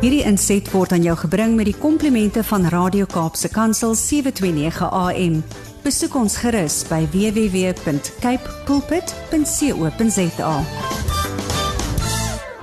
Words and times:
Hierdie 0.00 0.22
inset 0.24 0.64
word 0.72 0.94
aan 0.96 1.02
jou 1.04 1.12
gebring 1.26 1.58
met 1.58 1.66
die 1.68 1.76
komplimente 1.76 2.40
van 2.48 2.62
Radio 2.72 3.04
Kaapse 3.04 3.50
Kansel 3.52 3.92
729 3.92 4.86
AM. 4.96 5.34
Besoek 5.84 6.16
ons 6.16 6.38
gerus 6.40 6.78
by 6.88 7.02
www.cape 7.12 8.54
pulpit.co.za. 8.64 10.54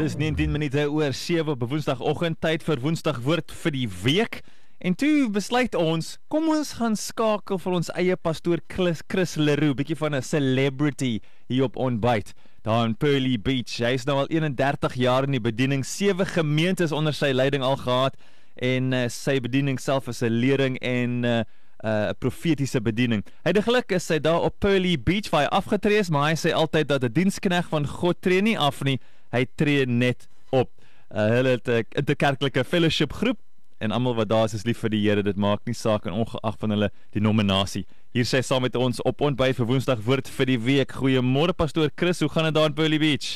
Dis 0.00 0.18
19 0.18 0.50
minute 0.50 0.88
oor 0.90 1.14
7 1.14 1.54
op 1.54 1.62
Woensdagoggend 1.70 2.42
tyd 2.42 2.66
vir 2.66 2.82
Woensdag 2.82 3.22
woord 3.22 3.54
vir 3.62 3.78
die 3.78 3.86
week. 4.02 4.42
En 4.82 4.98
toe 4.98 5.30
besluit 5.30 5.78
ons, 5.78 6.16
kom 6.34 6.50
ons 6.50 6.74
gaan 6.82 6.98
skakel 6.98 7.62
vir 7.62 7.78
ons 7.78 7.94
eie 7.94 8.18
pastoor 8.18 8.58
Chris, 8.66 9.06
Chris 9.06 9.38
Leroux, 9.38 9.78
bietjie 9.78 10.02
van 10.02 10.18
'n 10.18 10.26
celebrity 10.26 11.20
hier 11.46 11.70
op 11.70 11.78
Onbyt 11.78 12.34
daar 12.62 12.84
in 12.84 12.96
Pearly 12.96 13.38
Beach. 13.40 13.78
Hy 13.80 13.94
is 13.96 14.04
nou 14.08 14.18
al 14.20 14.28
31 14.28 14.94
jaar 15.00 15.24
in 15.24 15.36
die 15.36 15.42
bediening, 15.42 15.84
sewe 15.86 16.26
gemeentes 16.28 16.92
onder 16.92 17.16
sy 17.16 17.32
leiding 17.32 17.64
al 17.64 17.78
gehad 17.80 18.18
en 18.60 18.92
uh, 18.92 19.06
sy 19.08 19.38
bediening 19.40 19.80
self 19.80 20.10
is 20.12 20.22
'n 20.22 20.32
lering 20.42 20.76
en 20.78 21.20
'n 21.20 21.24
uh, 21.24 21.44
'n 21.80 21.88
uh, 21.88 22.10
profetiese 22.18 22.80
bediening. 22.80 23.24
Geluk 23.44 23.92
is 23.92 24.08
hy 24.08 24.18
daar 24.20 24.40
op 24.40 24.58
Pearly 24.60 24.98
Beach 25.00 25.30
waar 25.30 25.46
hy 25.46 25.48
afgetree 25.48 25.98
is, 25.98 26.10
maar 26.10 26.28
hy 26.28 26.36
sê 26.36 26.52
altyd 26.52 26.88
dat 26.88 27.04
'n 27.04 27.12
dienskneg 27.12 27.68
van 27.68 27.86
God 27.86 28.20
tree 28.20 28.42
nie 28.42 28.58
af 28.58 28.82
nie, 28.84 29.00
hy 29.32 29.46
tree 29.56 29.86
net 29.86 30.28
op. 30.50 30.70
Uh, 31.10 31.26
hulle 31.28 31.56
het 31.56 31.68
'n 31.68 31.84
interkerklike 31.96 32.64
fellowship 32.64 33.12
groep 33.12 33.38
en 33.78 33.90
almal 33.90 34.14
wat 34.14 34.28
daar 34.28 34.44
is 34.44 34.54
is 34.54 34.64
lief 34.64 34.78
vir 34.78 34.90
die 34.90 35.08
Here. 35.08 35.22
Dit 35.22 35.36
maak 35.36 35.64
nie 35.64 35.74
saak 35.74 36.06
en 36.06 36.12
ongeag 36.12 36.58
van 36.58 36.70
hulle 36.70 36.90
denominasie. 37.12 37.86
Hier 38.10 38.26
sê 38.26 38.40
saam 38.42 38.64
met 38.66 38.74
ons 38.74 38.98
op 39.06 39.20
ontbyt 39.22 39.54
vir 39.54 39.66
Woensdag 39.68 40.00
woord 40.02 40.26
vir 40.34 40.48
die 40.50 40.58
week. 40.58 40.96
Goeiemôre 40.98 41.54
pastoor 41.54 41.92
Chris, 41.94 42.18
hoe 42.18 42.28
gaan 42.28 42.48
dit 42.48 42.56
daar 42.56 42.66
in 42.66 42.74
Pearly 42.74 42.98
Beach? 42.98 43.28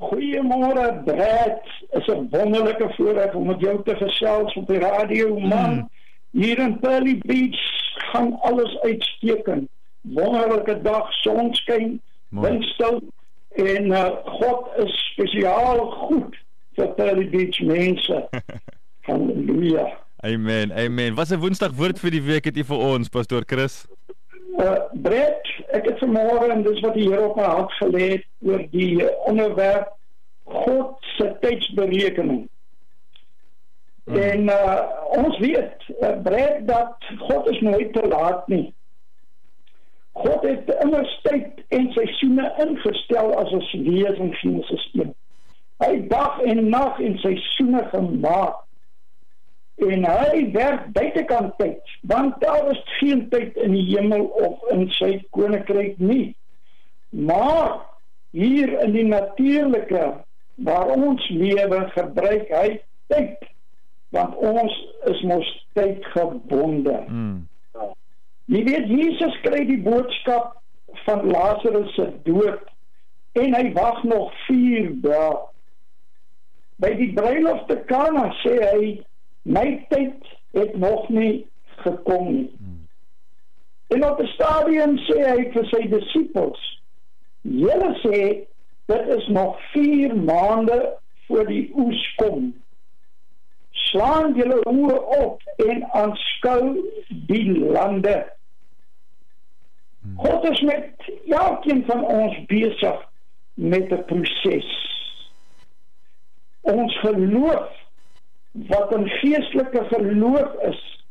Goeiemôre 0.00 0.86
Brad. 1.04 1.60
Is 1.92 2.08
'n 2.08 2.28
wonderlike 2.32 2.88
voorreg 2.96 3.34
om 3.34 3.46
met 3.46 3.60
jou 3.60 3.82
te 3.84 3.96
gesels 3.96 4.54
op 4.54 4.66
die 4.66 4.78
radio, 4.78 5.38
man. 5.38 5.74
Hmm. 5.74 5.88
Hier 6.30 6.58
in 6.58 6.78
Pearly 6.80 7.18
Beach 7.18 7.60
gaan 8.12 8.40
alles 8.40 8.78
uitstekend. 8.80 9.68
Wonderlike 10.00 10.82
dag, 10.82 11.12
sonskyn, 11.12 12.00
windstil 12.28 13.02
en 13.48 13.84
uh, 13.86 14.10
God 14.24 14.68
is 14.76 15.10
spesiaal 15.12 15.90
goed 15.90 16.36
vir 16.76 16.88
Pearly 16.88 17.28
Beach 17.28 17.60
mense. 17.60 18.28
Halleluja. 19.06 20.03
Amen. 20.24 20.72
Amen. 20.72 21.14
Wat 21.14 21.28
'n 21.28 21.38
Woensdag 21.38 21.72
woord 21.76 21.98
vir 21.98 22.10
die 22.10 22.22
week 22.22 22.44
het 22.44 22.56
u 22.56 22.64
vir 22.64 22.78
ons, 22.78 23.08
pastoor 23.08 23.42
Chris? 23.46 23.86
Uh 24.56 24.78
Brett, 24.92 25.48
ek 25.76 25.84
het 25.84 25.98
vanmôre 26.00 26.48
en 26.48 26.62
dis 26.62 26.80
wat 26.80 26.94
die 26.94 27.08
Here 27.10 27.28
op 27.28 27.36
my 27.36 27.42
hart 27.42 27.72
gelê 27.72 28.08
het 28.08 28.24
oor 28.40 28.62
die 28.70 29.04
onderwerp 29.28 29.92
God 30.44 30.96
se 31.16 31.36
tydsberekening. 31.40 32.48
Hmm. 34.04 34.16
En 34.16 34.48
uh 34.48 34.80
ons 35.20 35.38
weet, 35.38 35.76
uh, 36.00 36.16
Brett, 36.22 36.66
dat 36.66 36.96
God 37.18 37.50
is 37.50 37.60
nooit 37.60 37.92
te 37.92 38.08
laat 38.08 38.48
nie. 38.48 38.72
God 40.12 40.42
het 40.42 40.76
immer 40.80 41.20
tyd 41.22 41.64
en 41.68 41.92
seisoene 41.92 42.52
ingestel 42.64 43.34
as 43.44 43.52
ons 43.52 43.72
lees 43.72 44.18
in 44.18 44.34
Genesis 44.34 44.90
1. 44.92 45.14
Hy 45.84 45.94
dag 46.08 46.40
en 46.40 46.68
nag 46.68 47.00
en 47.00 47.18
seisoene 47.18 47.88
gemaak 47.92 48.63
en 49.82 50.04
hy 50.06 50.44
werk 50.54 50.86
buitekant 50.94 51.56
tyd 51.58 51.94
want 52.10 52.36
daar 52.40 52.70
is 52.70 52.82
geen 52.98 53.28
tyd 53.32 53.56
in 53.56 53.74
die 53.74 53.86
hemel 53.90 54.26
of 54.46 54.62
in 54.74 54.86
sy 54.98 55.16
koninkryk 55.34 55.98
nie. 55.98 56.34
Maar 57.10 57.80
hier 58.30 58.70
in 58.82 58.94
die 58.94 59.06
natuurlike 59.06 60.04
waar 60.54 60.92
ons 60.94 61.28
lewe 61.28 61.80
gebruik 61.94 62.50
hy 62.54 62.68
tyd 63.12 63.48
want 64.14 64.36
ons 64.38 64.76
is 65.10 65.22
mos 65.26 65.48
tydgebonde 65.74 67.00
mm. 67.08 67.40
jy 68.46 68.62
weet 68.68 68.86
Jesus 68.90 69.40
kry 69.42 69.64
die 69.66 69.80
boodskap 69.82 70.54
van 71.02 71.26
Lazarus 71.26 71.90
se 71.94 72.06
dood 72.28 72.62
en 73.34 73.54
hy 73.54 73.72
wag 73.74 74.02
nog 74.06 74.30
4 74.46 74.92
dae. 75.02 75.32
By 76.82 76.90
die 76.98 77.10
bruiloft 77.14 77.68
te 77.70 77.80
Kana 77.88 78.28
sê 78.42 78.54
hy 78.62 78.86
my 79.44 79.84
tyd 79.88 80.32
het 80.56 80.76
nog 80.76 81.08
nie 81.08 81.46
gekom 81.84 82.32
nie. 82.32 82.50
En 83.94 84.04
op 84.10 84.20
'n 84.20 84.26
stadium 84.26 84.98
sê 84.98 85.18
hy 85.28 85.50
vir 85.52 85.64
sy 85.64 85.88
disippels: 85.88 86.60
"Julle 87.42 87.92
sê 88.02 88.46
dit 88.86 89.06
is 89.16 89.26
nog 89.26 89.60
4 89.72 90.16
maande 90.16 90.96
voor 91.26 91.46
die 91.46 91.72
oes 91.76 92.14
kom. 92.14 92.62
Slaan 93.70 94.34
julle 94.34 94.60
oë 94.68 94.98
op 95.24 95.42
en 95.66 95.84
aanskou 95.92 96.90
die 97.08 97.58
lande. 97.58 98.32
Hmm. 100.02 100.18
God 100.18 100.48
is 100.50 100.60
met 100.60 101.12
elkeen 101.28 101.84
van 101.86 102.04
ons 102.04 102.44
besig 102.46 103.08
met 103.54 103.92
'n 103.92 104.04
proses. 104.04 104.70
Ons 106.60 106.98
geloof 106.98 107.83
wat 108.54 108.94
'n 108.96 109.08
geestelike 109.08 109.84
geloof 109.84 110.52
is 110.62 111.06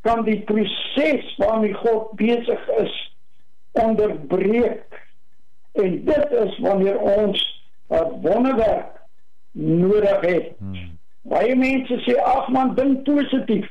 kan 0.00 0.24
die 0.24 0.40
proses 0.40 1.36
waarmee 1.36 1.74
God 1.74 2.10
besig 2.10 2.68
is 2.68 3.16
onderbreek 3.70 5.04
en 5.72 6.04
dit 6.04 6.30
is 6.30 6.58
wanneer 6.58 6.98
ons 6.98 7.64
'n 7.88 8.20
wonderwerk 8.20 9.00
nodig 9.52 10.20
het. 10.20 10.52
Hmm. 10.58 10.98
Baie 11.22 11.56
mense 11.56 12.00
sê 12.00 12.16
ag 12.16 12.48
man 12.48 12.74
dink 12.74 13.04
positief. 13.04 13.68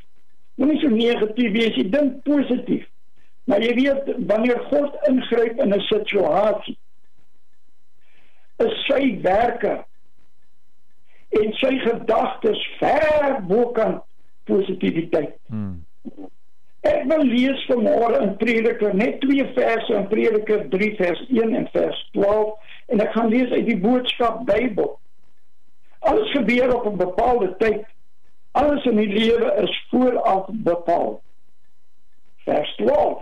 Moenie 0.55 0.79
so 0.79 0.87
negatief 0.87 1.51
wees, 1.51 1.75
jy 1.75 1.89
dink 1.89 2.23
positief. 2.23 2.85
Maar 3.43 3.61
jy 3.61 3.73
weet 3.73 4.13
wanneer 4.27 4.59
God 4.59 4.95
ingryp 5.07 5.59
in 5.59 5.73
'n 5.73 5.81
situasie 5.81 6.77
is 8.57 8.85
sy 8.85 9.21
werke 9.21 9.85
en 11.39 11.53
sy 11.59 11.77
gedagtes 11.85 12.61
ver 12.79 13.39
bokant 13.47 14.03
positiwiteit. 14.49 15.37
Hmm. 15.47 15.79
Ek 16.81 17.03
wil 17.05 17.23
lees 17.29 17.61
vanmôre 17.69 18.23
in 18.23 18.33
Prediker 18.41 18.95
net 18.97 19.19
twee 19.21 19.45
verse 19.55 19.93
in 19.93 20.07
Prediker 20.09 20.65
3 20.73 20.89
vers 20.97 21.21
1 21.29 21.55
en 21.59 21.67
vers 21.75 21.99
12 22.17 22.71
en 22.95 23.03
ek 23.05 23.13
gaan 23.15 23.29
lees 23.29 23.53
uit 23.53 23.67
die 23.69 23.77
boodskap 23.79 24.41
Bybel. 24.49 24.95
Alles 26.09 26.31
gebeur 26.33 26.73
op 26.75 26.87
'n 26.89 26.97
bepaalde 26.97 27.53
tyd. 27.57 27.85
Alles 28.51 28.85
in 28.85 28.97
die 28.97 29.13
lewe 29.13 29.53
is 29.63 29.85
vooraf 29.89 30.49
bepaal. 30.51 31.21
Vers 32.43 32.75
12. 32.75 33.21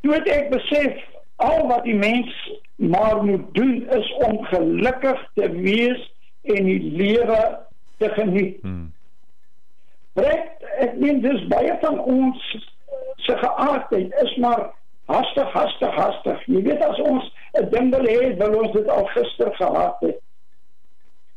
Toe 0.00 0.14
ek 0.14 0.50
besef 0.50 1.02
al 1.36 1.66
wat 1.66 1.84
die 1.84 1.94
mens 1.94 2.30
maar 2.76 3.24
moet 3.24 3.54
doen 3.54 3.88
is 3.90 4.12
om 4.12 4.44
gelukkig 4.44 5.30
te 5.34 5.50
wees 5.50 6.13
en 6.44 6.64
die 6.64 6.80
lewe 6.82 7.40
te 7.96 8.08
geniet. 8.08 8.60
Hmm. 8.62 8.92
Reg, 10.14 10.46
ek 10.84 10.96
meen 11.00 11.20
dis 11.24 11.46
baie 11.50 11.76
van 11.82 11.98
ons 12.00 12.50
se 13.24 13.36
geaardheid 13.40 14.14
is 14.22 14.36
maar 14.36 14.68
hastig, 15.10 15.50
hastig, 15.52 15.94
hastig. 15.94 16.44
Jy 16.46 16.62
weet 16.68 16.84
as 16.84 17.00
ons 17.00 17.32
'n 17.58 17.68
ding 17.70 17.90
wil 17.94 18.06
hê, 18.06 18.36
wil 18.36 18.58
ons 18.62 18.72
dit 18.72 18.88
al 18.88 19.06
gister 19.14 19.54
gehad 19.54 19.96
het. 20.00 20.20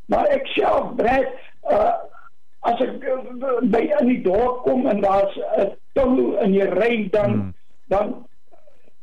Maar 0.06 0.26
ek 0.26 0.48
self 0.48 0.94
breek 0.96 1.34
uh 1.72 1.96
as 2.68 2.82
ek 2.84 3.04
by 3.72 3.84
in 4.00 4.10
die 4.10 4.22
dorp 4.26 4.64
kom 4.66 4.88
en 4.88 5.02
daar's 5.02 5.36
'n 5.58 5.76
tou 5.94 6.36
in 6.44 6.52
die 6.52 6.66
ry 6.66 7.10
dan 7.12 7.32
hmm. 7.32 7.54
dan 7.88 8.26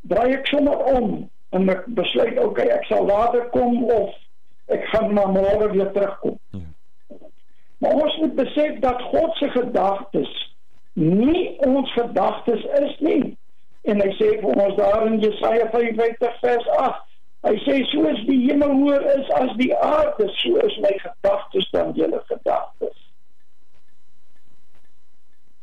draai 0.03 0.35
ek 0.35 0.47
sommer 0.47 0.77
om 0.77 1.31
en 1.51 1.69
ek 1.69 1.87
besluit 1.87 2.39
okay, 2.39 2.69
ek 2.69 2.85
sal 2.85 3.07
later 3.07 3.49
kom 3.55 3.85
of 3.85 4.11
ek 4.73 4.89
gaan 4.93 5.13
maar 5.13 5.31
môre 5.35 5.71
weer 5.71 5.91
terugkom. 5.93 6.38
Ja. 6.50 6.65
Maar 7.79 7.93
ons 7.93 8.17
moet 8.17 8.35
besef 8.35 8.79
dat 8.81 9.03
God 9.12 9.37
se 9.37 9.50
gedagtes 9.50 10.33
nie 10.94 11.56
ons 11.59 11.93
gedagtes 11.93 12.65
is 12.81 12.99
nie. 12.99 13.37
En 13.83 14.00
hy 14.00 14.11
sê 14.19 14.31
vir 14.41 14.61
ons 14.65 14.77
daar 14.79 15.06
in 15.09 15.19
Jesaja 15.23 15.67
55 15.73 16.37
vers 16.41 16.69
8, 16.79 17.00
hy 17.44 17.55
sê 17.67 17.79
soos 17.91 18.21
die 18.29 18.41
hemel 18.47 18.73
hoër 18.81 19.09
is 19.19 19.33
as 19.37 19.50
die 19.61 19.73
aarde, 19.77 20.29
so 20.41 20.61
is 20.65 20.77
my 20.85 20.93
gedagtes 21.03 21.67
dan 21.75 21.93
julle 21.99 22.23
gedagtes. 22.31 23.00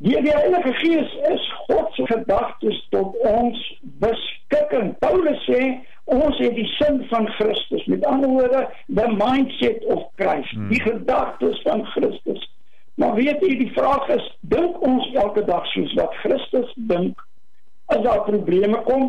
Die 0.01 0.17
Heilige 0.17 0.73
Gees 0.81 1.15
is 1.29 1.47
God 1.67 1.89
se 1.95 2.05
gedagtes 2.09 2.77
tot 2.93 3.17
ons 3.25 3.57
beskikking. 4.01 4.95
Paulus 5.01 5.41
sê 5.45 5.61
ons 6.11 6.39
het 6.41 6.55
die 6.55 6.67
sin 6.77 7.01
van 7.11 7.27
Christus 7.37 7.85
met 7.91 8.05
ander 8.05 8.29
woorde 8.29 8.63
the 8.87 9.07
mindset 9.15 9.85
of 9.95 10.07
Christ 10.19 10.51
hmm. 10.55 10.69
die 10.73 10.81
gedagtes 10.81 11.61
van 11.67 11.85
Christus 11.93 12.47
maar 12.99 13.15
weet 13.17 13.43
jy 13.45 13.55
die 13.63 13.71
vraag 13.75 14.07
is 14.17 14.27
dink 14.53 14.81
ons 14.85 15.07
elke 15.23 15.45
dag 15.47 15.67
soos 15.73 15.93
wat 15.99 16.17
Christus 16.23 16.73
dink 16.91 17.23
as 17.91 18.03
daar 18.05 18.25
probleme 18.27 18.83
kom 18.87 19.07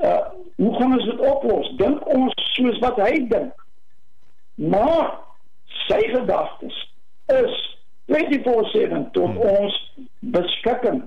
uh, 0.00 0.26
hoe 0.60 0.74
gaan 0.76 0.98
ons 0.98 1.08
dit 1.08 1.26
oplos 1.32 1.72
dink 1.80 2.06
ons 2.14 2.46
soos 2.54 2.78
wat 2.84 3.00
hy 3.02 3.16
dink 3.32 3.66
maar 4.60 5.18
sy 5.88 6.00
gedagtes 6.12 6.76
is 7.30 7.58
24/7 8.10 9.10
tot 9.10 9.30
hmm. 9.30 9.38
ons 9.38 9.76
beskikking. 10.18 11.02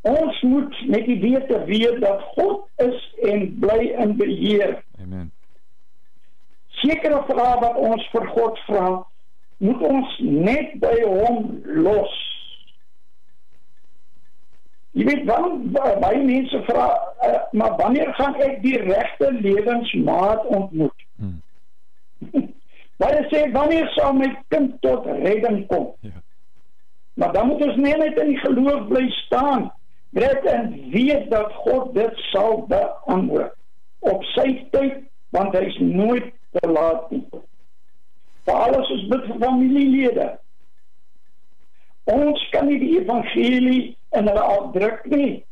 Ons 0.00 0.40
moet 0.40 0.80
net 0.88 1.04
die 1.04 1.18
wete 1.20 1.64
weet 1.64 2.00
dat 2.00 2.22
God 2.36 2.64
is 2.76 3.02
en 3.28 3.58
bly 3.60 3.90
in 4.00 4.16
beheer. 4.16 4.78
Amen. 5.02 5.28
Sekere 6.80 7.20
vrae 7.28 7.56
wat 7.60 7.76
ons 7.76 8.06
vir 8.12 8.28
God 8.32 8.60
vra, 8.68 8.86
moet 9.60 9.82
ons 9.84 10.14
net 10.24 10.78
by 10.80 10.94
hom 11.04 11.50
los. 11.84 12.14
Jy 14.96 15.04
weet 15.06 15.26
dan 15.28 15.68
baie 15.74 16.22
mense 16.24 16.62
vra, 16.66 16.86
uh, 17.26 17.36
maar 17.52 17.76
wanneer 17.78 18.08
gaan 18.16 18.34
ek 18.42 18.56
die 18.64 18.78
regte 18.80 19.28
lewensmaat 19.36 20.48
ontmoet? 20.50 21.04
Hmm. 21.20 21.36
Baie 23.00 23.20
sê 23.30 23.46
wanneer 23.54 23.86
sal 23.94 24.16
my 24.16 24.28
kind 24.52 24.74
tot 24.84 25.06
redding 25.06 25.62
kom? 25.70 25.92
Ja. 26.04 26.18
Maar 27.20 27.32
dan 27.32 27.46
moet 27.46 27.62
ons 27.64 27.78
net 27.80 28.18
in 28.18 28.32
die 28.32 28.40
geloof 28.40 28.88
bly 28.88 29.06
staan. 29.22 29.70
Net 30.10 30.44
en 30.44 30.90
weet 30.90 31.30
dat 31.30 31.52
God 31.52 31.94
dit 31.94 32.16
sal 32.32 32.64
beantwoord 32.68 33.54
op 33.98 34.24
sy 34.34 34.48
tyd 34.74 35.04
want 35.30 35.54
hy 35.54 35.66
is 35.68 35.78
nooit 35.78 36.32
te 36.56 36.68
laat 36.68 37.10
nie. 37.14 37.22
Vir 38.48 38.56
alles 38.56 38.90
is 38.96 39.06
bid 39.12 39.28
vir 39.28 39.38
familielede. 39.44 40.26
Ons 42.10 42.42
kan 42.50 42.66
nie 42.66 42.80
die 42.80 42.96
evangelie 42.98 43.82
in 44.18 44.26
hulle 44.26 44.46
afdruk 44.56 45.04
nie. 45.12 45.44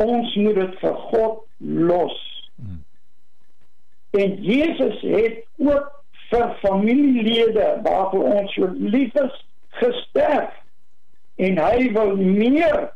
Ons 0.00 0.32
moet 0.40 0.56
dit 0.56 0.80
vir 0.80 0.96
God 1.10 1.42
los. 1.58 2.16
En 4.16 4.42
Jesus 4.42 5.00
het 5.00 5.44
ook 5.56 5.90
vir 6.30 6.54
familielede 6.62 7.80
waarvoor 7.82 8.24
ons 8.40 8.54
so 8.54 8.70
lief 8.72 9.14
is 9.14 9.36
gesterf 9.80 10.54
en 11.36 11.60
hy 11.60 11.90
wil 11.92 12.16
meer 12.16 12.88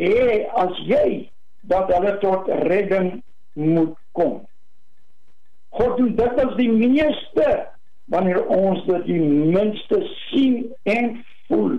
hê 0.00 0.46
as 0.60 0.78
jy 0.88 1.28
dat 1.70 1.92
hulle 1.92 2.14
tot 2.24 2.48
redding 2.66 3.20
moet 3.52 3.96
kom. 4.16 4.40
God 5.76 5.96
doen 6.00 6.14
dit 6.18 6.42
as 6.44 6.56
die 6.58 6.70
meeste 6.72 7.48
wanneer 8.10 8.42
ons 8.50 8.82
dit 8.88 9.06
die 9.06 9.20
minste 9.22 10.00
sien 10.28 10.64
en 10.90 11.12
voel. 11.48 11.78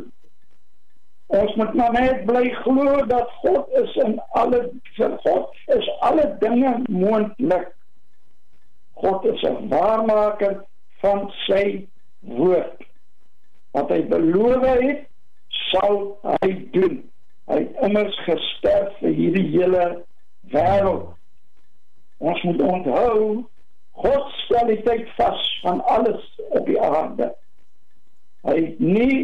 Ons 1.31 1.53
moet 1.59 1.75
maar 1.79 1.93
net 1.95 2.25
bly 2.27 2.49
glo 2.63 3.05
dat 3.07 3.29
God 3.43 3.69
is 3.81 3.93
in 4.03 4.17
alle 4.39 4.65
vir 4.97 5.13
God 5.25 5.75
is 5.75 5.87
alle 6.07 6.27
dinge 6.43 6.73
moontlik. 6.89 7.69
God 9.01 9.25
is 9.25 9.43
'n 9.43 9.69
waarmaker 9.69 10.63
van 11.01 11.31
sy 11.47 11.87
woord. 12.19 12.83
Wat 13.71 13.89
hy 13.89 14.01
beloof 14.07 14.65
het, 14.65 15.07
sal 15.71 16.19
hy 16.21 16.67
doen. 16.71 17.10
Hy 17.49 17.57
het 17.63 17.81
immers 17.87 18.17
gesterf 18.25 18.97
vir 18.99 19.15
hierdie 19.17 19.47
hele 19.55 19.85
wêreld. 20.53 21.09
Ons 22.21 22.41
moet 22.45 22.61
onthou 22.61 23.43
God 24.01 24.29
stel 24.45 24.69
die 24.71 24.81
tyd 24.85 25.09
vas 25.17 25.41
van 25.61 25.81
alles 25.85 26.23
op 26.49 26.65
die 26.65 26.79
aarde. 26.81 27.31
Hy 28.47 28.55
het 28.57 28.79
nie 28.79 29.17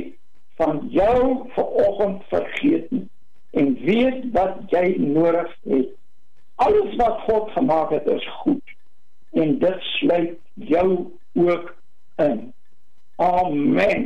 van 0.57 0.81
jou 0.93 1.47
vanoggend 1.55 2.23
vergeet 2.33 2.91
nie 2.91 3.05
en 3.57 3.73
weet 3.81 4.25
wat 4.35 4.57
jy 4.73 4.95
nodig 5.01 5.53
het. 5.69 5.93
Alles 6.55 6.95
wat 6.95 7.23
God 7.29 7.51
gemaak 7.51 7.89
het 7.95 8.07
is 8.07 8.27
goed 8.41 8.75
en 9.31 9.57
dit 9.59 9.81
sluit 9.97 10.37
jou 10.53 10.89
ook 11.33 11.75
in. 12.15 12.53
Amen. 13.15 14.05